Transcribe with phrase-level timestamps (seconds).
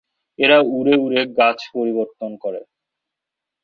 [0.39, 2.61] এরা উড়ে উড়ে গাছ পরিবর্তন করে।